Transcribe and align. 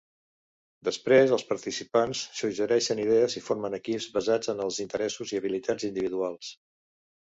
Després 0.87 1.33
els 1.35 1.43
participants 1.49 2.23
suggereixen 2.39 3.01
idees 3.03 3.37
i 3.41 3.45
formen 3.49 3.77
equips, 3.81 4.09
basats 4.19 4.53
en 4.55 4.65
els 4.69 4.81
interessos 4.87 5.35
i 5.37 5.41
habilitats 5.43 5.91
individuals. 5.91 6.51